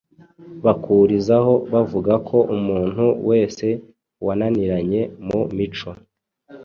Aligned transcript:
bakurizaho 0.65 1.53
bavuga 1.73 2.13
ko 2.27 2.37
umuntu 2.55 3.05
wese 3.29 3.65
wananiranye 4.25 5.01
mu 5.27 5.41
mico 5.57 5.91